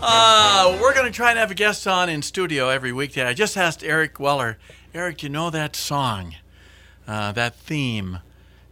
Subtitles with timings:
[0.00, 3.24] going to try and have a guest on in studio every weekday.
[3.24, 4.58] I just asked Eric Weller,
[4.94, 6.34] Eric, do you know that song,
[7.06, 8.18] uh, that theme?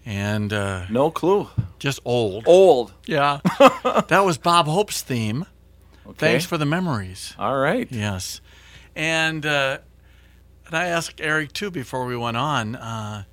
[0.05, 1.49] And uh, No clue.
[1.79, 2.45] just old.
[2.47, 2.93] Old.
[3.05, 3.41] Yeah.
[4.09, 5.45] that was Bob Hope's theme.
[6.07, 6.17] Okay.
[6.19, 7.35] Thanks for the memories.
[7.39, 7.87] All right.
[7.91, 8.41] Yes.
[8.97, 9.79] And, uh,
[10.67, 12.75] and I asked Eric too before we went on.
[12.77, 13.25] Uh,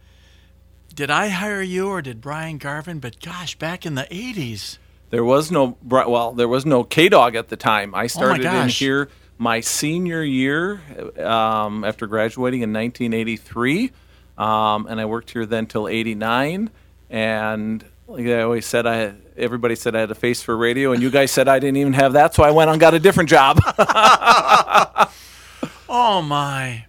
[0.93, 2.99] did I hire you or did Brian Garvin?
[2.99, 4.77] But gosh, back in the 80s.
[5.09, 7.93] There was no well, there was no K Dog at the time.
[7.95, 10.81] I started in here my senior year
[11.23, 13.91] um, after graduating in 1983,
[14.37, 16.69] um, and I worked here then till 89.
[17.09, 21.01] And like I always said, I everybody said I had a face for radio, and
[21.01, 23.29] you guys said I didn't even have that, so I went and got a different
[23.29, 23.59] job.
[25.87, 26.85] Oh, my.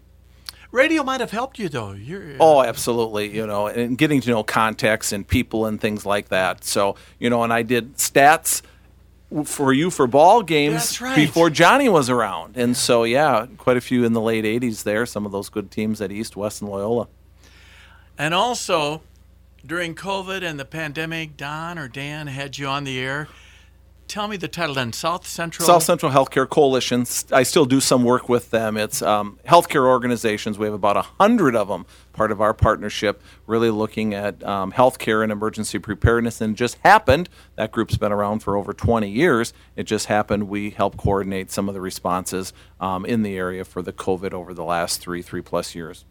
[0.73, 1.93] Radio might have helped you, though.
[1.93, 3.35] You're, uh, Oh, absolutely.
[3.35, 6.65] You know, and getting to know contacts and people and things like that.
[6.65, 8.63] So, you know, and I did stats
[9.45, 11.17] for you for ball games right.
[11.17, 12.57] before Johnny was around.
[12.57, 15.71] And so, yeah, quite a few in the late 80s there, some of those good
[15.71, 17.09] teams at East, West, and Loyola.
[18.19, 19.03] And also,
[19.65, 23.29] during COVID and the pandemic, Don or Dan had you on the air.
[24.09, 24.93] Tell me the title then.
[24.93, 25.67] South Central.
[25.67, 27.05] South Central Healthcare Coalition.
[27.33, 28.77] I still do some work with them.
[28.77, 30.59] It's um, healthcare organizations.
[30.59, 31.87] We have about a hundred of them.
[32.13, 36.41] Part of our partnership, really looking at um, healthcare and emergency preparedness.
[36.41, 39.53] And just happened that group's been around for over 20 years.
[39.75, 43.83] It just happened we help coordinate some of the responses um, in the area for
[43.83, 46.05] the COVID over the last three, three plus years.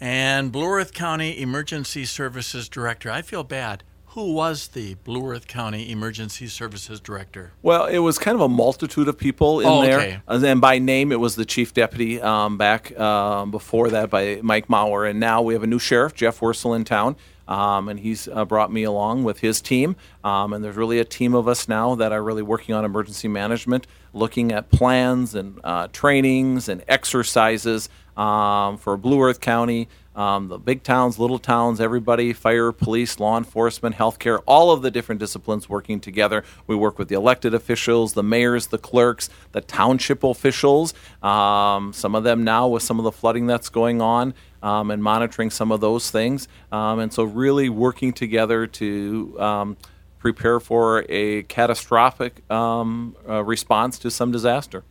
[0.00, 3.10] And Blue Earth County Emergency Services Director.
[3.10, 3.82] I feel bad.
[4.16, 7.52] Who was the Blue Earth County Emergency Services Director?
[7.60, 10.22] Well, it was kind of a multitude of people in Oh, there.
[10.26, 14.40] And then by name, it was the chief deputy um, back um, before that by
[14.42, 15.06] Mike Mauer.
[15.10, 17.16] And now we have a new sheriff, Jeff Wersal, in town.
[17.46, 19.96] Um, and he's uh, brought me along with his team.
[20.24, 23.28] Um, and there's really a team of us now that are really working on emergency
[23.28, 30.48] management, looking at plans and uh, trainings and exercises um, for Blue Earth County, um,
[30.48, 35.20] the big towns, little towns, everybody, fire, police, law enforcement, healthcare, all of the different
[35.20, 36.42] disciplines working together.
[36.66, 42.14] We work with the elected officials, the mayors, the clerks, the township officials, um, some
[42.14, 44.34] of them now with some of the flooding that's going on.
[44.62, 46.48] Um, and monitoring some of those things.
[46.72, 49.76] Um, and so, really working together to um,
[50.18, 54.82] prepare for a catastrophic um, uh, response to some disaster.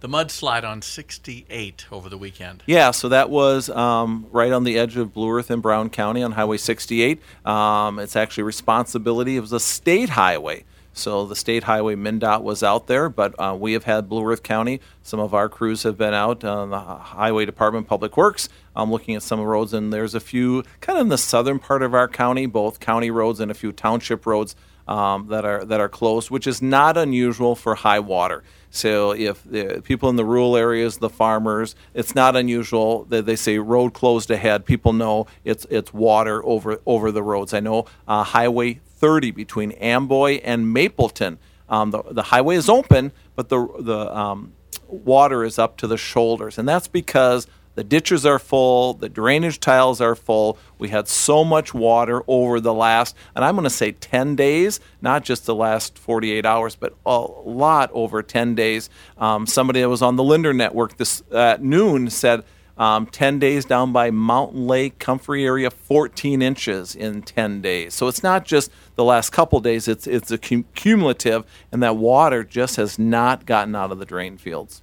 [0.00, 2.62] The mudslide on 68 over the weekend.
[2.66, 6.22] Yeah, so that was um, right on the edge of Blue Earth and Brown County
[6.22, 7.20] on Highway 68.
[7.44, 9.36] Um, it's actually responsibility.
[9.36, 10.64] It was a state highway.
[10.94, 14.42] So the state highway MnDOT was out there, but uh, we have had Blue Earth
[14.42, 14.80] County.
[15.02, 19.14] Some of our crews have been out on the Highway Department, Public Works, um, looking
[19.14, 19.74] at some roads.
[19.74, 23.10] And there's a few kind of in the southern part of our county, both county
[23.10, 24.56] roads and a few township roads
[24.88, 28.42] um, that are that are closed, which is not unusual for high water.
[28.70, 33.36] So if the people in the rural areas, the farmers, it's not unusual that they
[33.36, 34.64] say road closed ahead.
[34.64, 37.52] People know it's it's water over over the roads.
[37.52, 41.38] I know uh, Highway 30 between Amboy and Mapleton.
[41.68, 44.52] Um, the the highway is open, but the the um,
[44.88, 47.46] water is up to the shoulders, and that's because
[47.80, 50.58] the ditches are full, the drainage tiles are full.
[50.76, 54.80] We had so much water over the last, and I'm going to say 10 days,
[55.00, 58.90] not just the last 48 hours, but a lot over 10 days.
[59.16, 62.44] Um, somebody that was on the Linder Network this at noon said
[62.76, 67.94] um, 10 days down by Mountain Lake, Comfrey area, 14 inches in 10 days.
[67.94, 71.96] So it's not just the last couple days, it's, it's a cum- cumulative, and that
[71.96, 74.82] water just has not gotten out of the drain fields.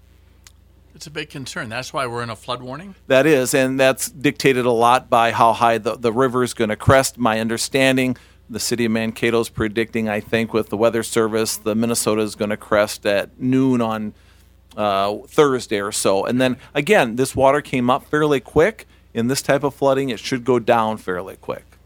[0.98, 1.70] It's a big concern.
[1.70, 2.96] That's why we're in a flood warning.
[3.06, 6.72] That is, and that's dictated a lot by how high the, the river is going
[6.72, 7.20] to crest.
[7.20, 8.18] My understanding,
[8.50, 12.34] the city of Mankato is predicting, I think, with the Weather Service, the Minnesota is
[12.34, 14.16] going to crest at noon on
[14.76, 16.26] uh, Thursday or so.
[16.26, 18.88] And then again, this water came up fairly quick.
[19.14, 21.78] In this type of flooding, it should go down fairly quick.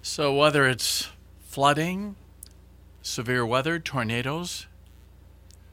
[0.00, 1.08] So whether it's
[1.40, 2.14] flooding,
[3.02, 4.68] severe weather, tornadoes,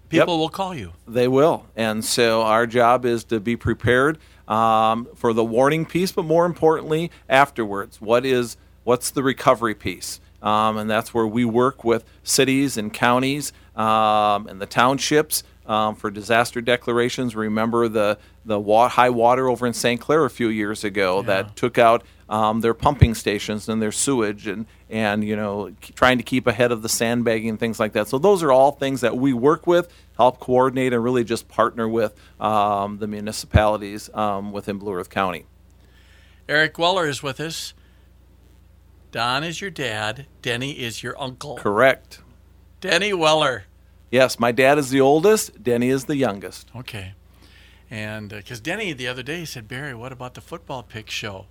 [0.09, 0.93] people will call you.
[1.07, 1.65] They will.
[1.75, 4.17] And so our job is to be prepared
[4.47, 7.99] um, for the warning piece, but more importantly, afterwards.
[8.01, 10.19] What is what's the recovery piece?
[10.41, 15.95] Um, and that's where we work with cities and counties um, and the townships um,
[15.95, 17.35] for disaster declarations.
[17.35, 19.99] Remember the the wa- high water over in St.
[19.99, 21.25] Clair a few years ago Yeah.
[21.27, 26.18] that took out um, their pumping stations and their sewage and and you know trying
[26.18, 28.07] to keep ahead of the sandbagging and things like that.
[28.07, 31.88] So those are all things that we work with, help coordinate, and really just partner
[31.88, 35.45] with um, the municipalities um, within Blue Earth County.
[36.48, 37.74] Eric Weller is with us.
[39.12, 40.25] Don is your dad.
[40.42, 41.56] Denny is your uncle.
[41.56, 42.22] Correct.
[42.81, 43.63] Denny Weller,
[44.16, 45.62] Yes, my dad is the oldest.
[45.62, 46.69] Denny is the youngest.
[46.74, 47.16] Okay.
[47.89, 51.48] And because Denny the other day said, Barry, what about the football pick show?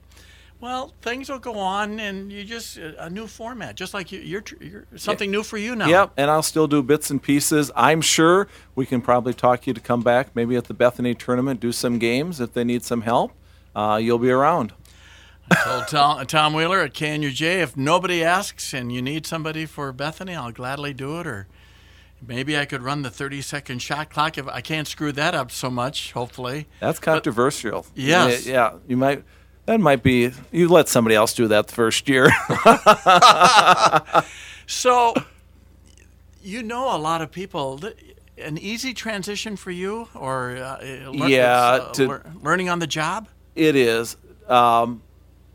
[0.61, 4.45] Well, things will go on, and you just a new format, just like you, you're,
[4.61, 5.89] you're something new for you now.
[5.89, 7.71] Yep, and I'll still do bits and pieces.
[7.77, 11.61] I'm sure we can probably talk you to come back, maybe at the Bethany tournament,
[11.61, 13.33] do some games if they need some help.
[13.77, 14.73] Uh, you'll be around.
[15.51, 19.93] I told Tom, Tom Wheeler at KNUJ, if nobody asks and you need somebody for
[19.93, 21.27] Bethany, I'll gladly do it.
[21.27, 21.47] Or
[22.27, 25.51] maybe I could run the 30 second shot clock if I can't screw that up
[25.51, 26.13] so much.
[26.13, 27.83] Hopefully, that's controversial.
[27.83, 29.25] But, yes, yeah, yeah, you might.
[29.67, 32.31] That might be you let somebody else do that the first year.
[34.67, 35.15] so,
[36.43, 37.81] you know, a lot of people.
[38.37, 42.87] An easy transition for you, or uh, lear- yeah, uh, to, lear- learning on the
[42.87, 43.29] job.
[43.55, 44.17] It is.
[44.49, 45.03] Um,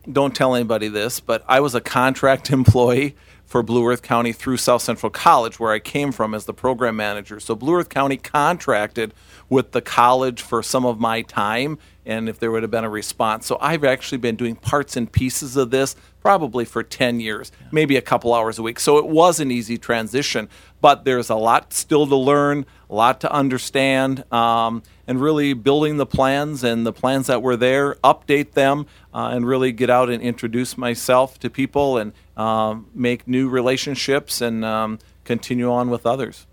[0.09, 3.15] don't tell anybody this, but I was a contract employee
[3.45, 6.95] for Blue Earth County through South Central College, where I came from as the program
[6.95, 7.39] manager.
[7.39, 9.13] So Blue Earth County contracted
[9.49, 11.79] with the college for some of my time,
[12.09, 13.45] and if there would have been a response.
[13.45, 17.95] So I've actually been doing parts and pieces of this probably for 10 years, maybe
[17.97, 18.79] a couple hours a week.
[18.79, 20.49] So it was an easy transition,
[20.81, 25.97] but there's a lot still to learn, a lot to understand, um, and really building
[25.97, 30.09] the plans and the plans that were there, update them, uh, and really get out
[30.09, 36.07] and introduce myself to people and um, make new relationships and um, continue on with
[36.07, 36.47] others.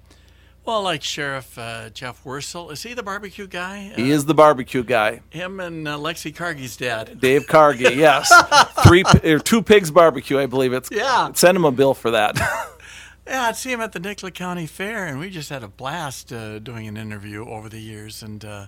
[0.66, 3.92] Well, like Sheriff uh, Jeff Wersal, is he the barbecue guy?
[3.94, 5.20] He is the barbecue guy.
[5.30, 7.20] Him and uh, Lexi Cargie's dad.
[7.20, 8.32] Dave Cargie, yes.
[8.84, 10.90] Three, or two pigs barbecue, I believe it's.
[10.90, 11.30] Yeah.
[11.34, 12.36] Send him a bill for that.
[13.28, 16.32] yeah, I'd see him at the Nicollet County Fair, and we just had a blast
[16.32, 18.66] uh, doing an interview over the years, and uh,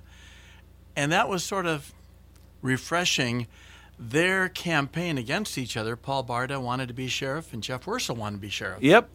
[0.94, 1.92] and that was sort of
[2.62, 3.48] refreshing.
[4.00, 5.96] Their campaign against each other.
[5.96, 8.80] Paul Barda wanted to be sheriff, and Jeff Wersal wanted to be sheriff.
[8.80, 9.10] Yep.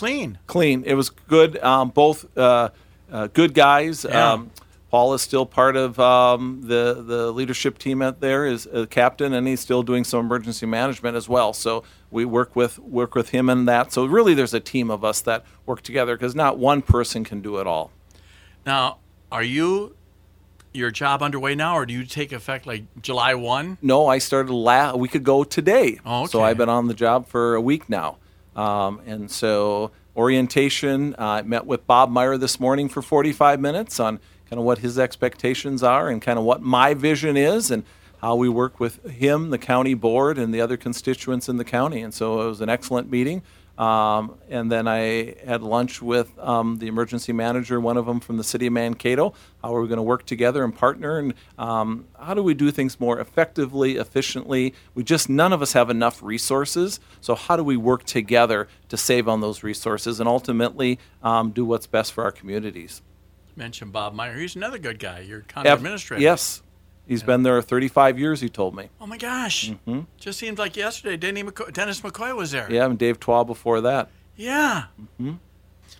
[0.00, 0.38] Clean.
[0.46, 0.82] Clean.
[0.84, 1.58] It was good.
[1.58, 2.70] Um, both uh,
[3.12, 4.06] uh, good guys.
[4.08, 4.32] Yeah.
[4.32, 4.50] Um,
[4.90, 9.34] Paul is still part of um, the the leadership team out there, is a captain,
[9.34, 11.52] and he's still doing some emergency management as well.
[11.52, 13.92] So we work with work with him in that.
[13.92, 17.42] So really, there's a team of us that work together because not one person can
[17.42, 17.92] do it all.
[18.64, 18.98] Now,
[19.30, 19.94] are you
[20.72, 23.76] your job underway now, or do you take effect like July one?
[23.82, 25.98] No, I started la- a week ago today.
[26.06, 26.42] Oh, So.
[26.42, 28.16] I've been on the job for a week now.
[28.56, 34.00] Um, and so orientation, uh, I met with Bob Meyer this morning for 45 minutes
[34.00, 34.18] on
[34.48, 37.84] kind of what his expectations are and kind of what my vision is and
[38.20, 42.02] how we work with him, the county board, and the other constituents in the county.
[42.02, 43.42] And so it was an excellent meeting.
[43.80, 48.36] Um, and then I had lunch with um, the emergency manager, one of them from
[48.36, 49.32] the city of Mankato.
[49.62, 51.18] How are we going to work together and partner?
[51.18, 54.74] And um, how do we do things more effectively, efficiently?
[54.94, 57.00] We just, none of us have enough resources.
[57.22, 61.64] So, how do we work together to save on those resources and ultimately um, do
[61.64, 63.00] what's best for our communities?
[63.56, 64.36] Mention Bob Meyer.
[64.36, 65.20] He's another good guy.
[65.20, 66.22] Your county administrator.
[66.22, 66.62] Yes.
[67.10, 68.88] He's been there 35 years, he told me.
[69.00, 69.72] Oh my gosh!
[70.16, 71.16] Just seems like yesterday.
[71.16, 72.70] Denny McCoy, Dennis McCoy was there.
[72.70, 74.10] Yeah, and Dave Twa before that.
[74.36, 74.84] Yeah.
[75.18, 75.32] Hmm.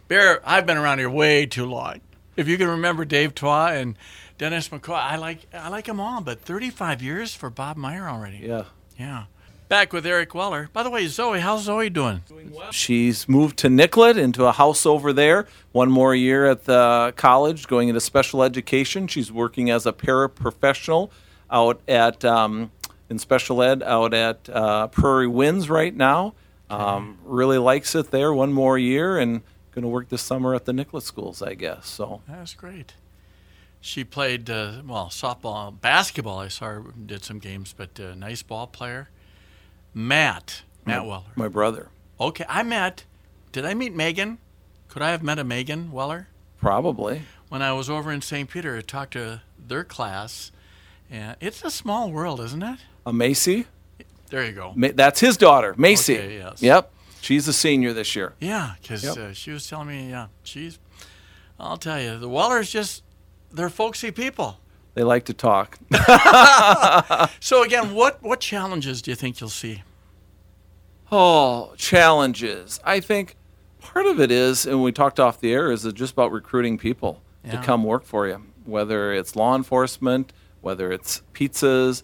[0.06, 2.00] Bear, I've been around here way too long.
[2.36, 3.98] If you can remember Dave Twa and
[4.38, 8.38] Dennis McCoy, I like I like them all, but 35 years for Bob Meyer already.
[8.46, 8.66] Yeah.
[8.96, 9.24] Yeah.
[9.70, 10.68] Back with Eric Weller.
[10.72, 12.24] By the way, Zoe, how's Zoe doing?
[12.28, 12.72] doing well.
[12.72, 15.46] She's moved to Nicollet into a house over there.
[15.70, 19.06] One more year at the college, going into special education.
[19.06, 21.12] She's working as a paraprofessional
[21.52, 22.72] out at um,
[23.08, 26.34] in special ed out at uh, Prairie Winds right now.
[26.68, 28.34] Um, really likes it there.
[28.34, 31.86] One more year and going to work this summer at the Nicollet schools, I guess.
[31.86, 32.94] So That's great.
[33.80, 36.40] She played uh, well softball, basketball.
[36.40, 39.10] I saw her did some games, but uh, nice ball player.
[39.94, 41.24] Matt, Matt Weller.
[41.36, 41.88] my brother,
[42.20, 43.04] Okay, I met.
[43.52, 44.38] Did I meet Megan?
[44.88, 46.28] Could I have met a Megan Weller?
[46.58, 47.22] probably.
[47.48, 48.48] when I was over in St.
[48.48, 50.52] Peter, I talked to their class,
[51.10, 52.78] and it's a small world, isn't it?
[53.06, 53.66] A Macy.
[54.28, 54.72] There you go.
[54.76, 56.18] Ma- that's his daughter, Macy.
[56.18, 56.62] Okay, yes.
[56.62, 56.92] Yep.
[57.22, 58.34] She's a senior this year.
[58.40, 59.16] Yeah, because Yep.
[59.16, 60.78] uh, she was telling me, yeah, she's.
[61.58, 63.02] I'll tell you, the Wellers just
[63.52, 64.58] they're folksy people.
[65.00, 65.78] They like to talk.
[67.40, 69.82] So again, what what challenges do you think you'll see?
[71.10, 72.78] Oh, challenges.
[72.84, 73.36] I think
[73.80, 76.76] part of it is, and we talked off the air, is it just about recruiting
[76.76, 77.52] people Yeah.
[77.52, 82.02] to come work for you, whether it's law enforcement, whether it's pizzas.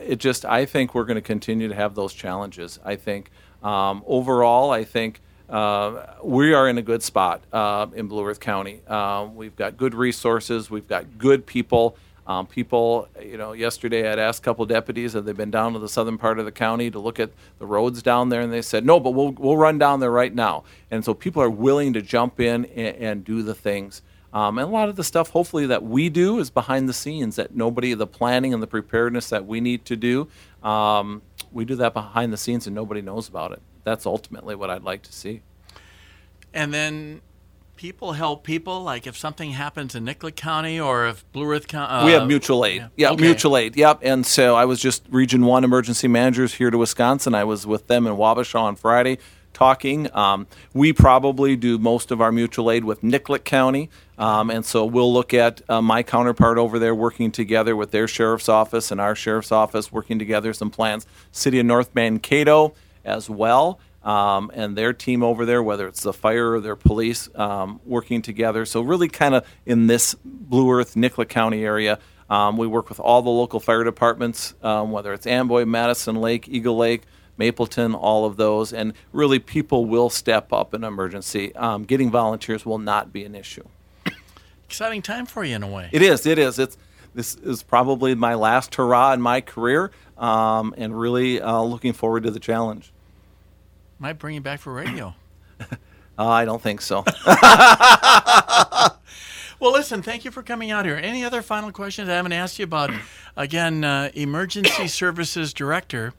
[0.00, 2.80] It just, I think we're going to continue to have those challenges.
[2.84, 3.30] I think
[3.62, 8.40] um, overall, I think uh, we are in a good spot uh, in Blue Earth
[8.40, 8.80] County.
[8.88, 11.96] Uh, we've got good resources, we've got good people.
[12.26, 15.78] Um, people, you know, yesterday I'd asked a couple deputies have they been down to
[15.78, 18.62] the southern part of the county to look at the roads down there, and they
[18.62, 20.64] said no, but we'll we'll run down there right now.
[20.90, 24.02] And so people are willing to jump in and, and do the things.
[24.32, 27.36] Um, and a lot of the stuff, hopefully, that we do is behind the scenes.
[27.36, 30.28] That nobody, the planning and the preparedness that we need to do,
[30.62, 33.62] um, we do that behind the scenes, and nobody knows about it.
[33.84, 35.42] That's ultimately what I'd like to see.
[36.52, 37.22] And then
[37.76, 38.82] people help people.
[38.82, 41.92] Like if something happens in Nicollet County or if Blue Earth County.
[41.92, 42.80] Uh, we have mutual aid.
[42.80, 43.22] Yeah, yeah Okay.
[43.22, 43.76] mutual aid.
[43.76, 44.00] Yep.
[44.02, 47.34] And so I was just Region One emergency managers here to Wisconsin.
[47.34, 49.18] I was with them in Wabasha on Friday
[49.52, 50.14] talking.
[50.14, 53.88] Um, we probably do most of our mutual aid with Nicollet County.
[54.18, 58.06] Um, and so we'll look at uh, my counterpart over there working together with their
[58.06, 61.06] sheriff's office and our sheriff's office working together some plans.
[61.32, 66.12] City of North Mankato as well um, and their team over there, whether it's the
[66.12, 68.64] fire or their police, um, working together.
[68.64, 71.98] So really, kind of in this Blue Earth Nicollet County area,
[72.30, 76.48] um, we work with all the local fire departments, um, whether it's Amboy, Madison Lake,
[76.48, 77.02] Eagle Lake.
[77.38, 81.54] Mapleton, all of those, and really people will step up in emergency.
[81.54, 83.62] Um, getting volunteers will not be an issue.
[84.64, 85.90] Exciting time for you in a way.
[85.92, 86.24] It is.
[86.24, 86.58] It is.
[86.58, 86.78] It's
[87.14, 92.22] this is probably my last hurrah in my career, um, and really uh, looking forward
[92.22, 92.90] to the challenge.
[93.98, 95.14] Might bring you back for radio.
[96.18, 97.04] Uh, I don't think so.
[99.58, 100.96] Well, listen, thank you for coming out here.
[100.96, 102.90] Any other final questions I haven't asked you about?
[103.36, 106.12] Again, uh, Emergency Services Director.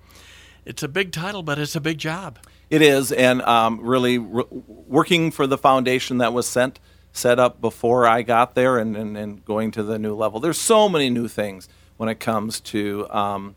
[0.65, 2.39] It's a big title, but it's a big job.
[2.69, 6.79] It is, and um, really r working for the foundation that was sent
[7.13, 10.39] set up before I got there, and, and, and going to the new level.
[10.39, 13.55] There's so many new things when it comes to um,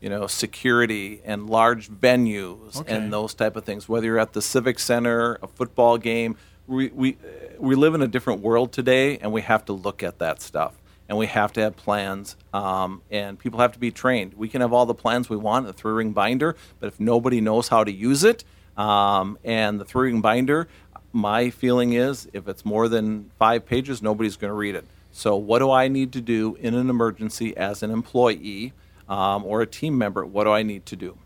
[0.00, 2.94] you know security and large venues Okay.
[2.94, 3.88] and those type of things.
[3.88, 6.36] Whether you're at the civic center, a football game,
[6.66, 7.16] we we
[7.58, 10.74] we live in a different world today, and we have to look at that stuff.
[11.08, 14.34] And we have to have plans, um, and people have to be trained.
[14.34, 17.40] We can have all the plans we want, a three ring binder, but if nobody
[17.40, 18.42] knows how to use it,
[18.76, 20.66] um, and the three ring binder,
[21.12, 24.84] my feeling is if it's more than five pages, nobody's going to read it.
[25.12, 28.72] So, what do I need to do in an emergency as an employee
[29.08, 30.24] um, or a team member?
[30.24, 31.18] What do I need to do?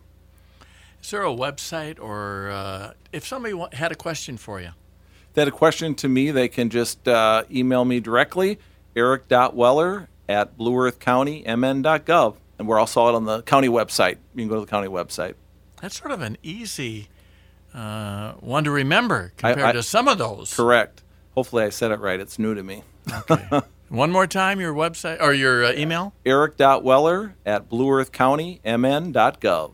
[1.02, 4.68] Is there a website or uh, if somebody had a question for you?
[5.28, 8.58] If they had a question to me, they can just uh, email me directly,
[8.96, 12.37] eric.weller at blueearthcountymn.gov.
[12.58, 14.16] And we're also out on the county website.
[14.34, 15.34] You can go to the county website.
[15.80, 17.08] That's sort of an easy
[17.72, 20.54] uh, one to remember I- compared I- to some of those.
[20.54, 21.02] Correct.
[21.34, 22.20] Hopefully, I said it right.
[22.20, 22.82] It's new to me.
[23.30, 23.46] Okay.
[23.90, 26.14] one more time, your website or your uh, email?
[26.25, 29.73] eric.weller at blueearthcountymn.gov.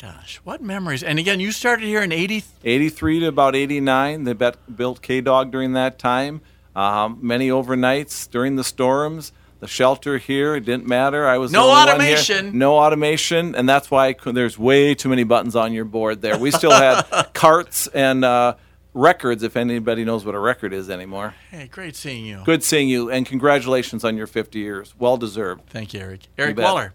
[0.00, 1.02] Gosh, what memories.
[1.02, 2.42] And again, you started here in 80.
[2.64, 4.24] 83 to about 89.
[4.24, 6.40] They bet, built K Dog during that time.
[6.74, 9.32] Um, many overnights during the storms.
[9.58, 11.28] The shelter here it didn't matter.
[11.28, 11.94] I was No only one here.
[12.14, 12.56] automation.
[12.58, 16.22] No automation, and that's why I cou- there's way too many buttons on your board
[16.22, 16.38] there.
[16.38, 17.02] We still had
[17.34, 18.54] carts and uh,
[18.94, 19.42] records.
[19.42, 21.34] If anybody knows what a record is anymore.
[21.50, 22.42] Hey, great seeing you.
[22.44, 24.94] Good seeing you, and congratulations on your 50 years.
[24.98, 25.68] Well deserved.
[25.68, 26.28] Thank you, Eric.
[26.38, 26.64] Eric bet.
[26.64, 26.94] Waller.